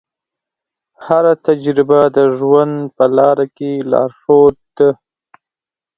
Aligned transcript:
هره 1.05 1.33
تجربه 1.47 1.99
د 2.17 2.17
ژوند 2.37 2.75
په 2.95 3.05
لاره 3.17 3.45
کې 3.57 3.71
لارښود 3.91 4.57
ده. 4.77 4.89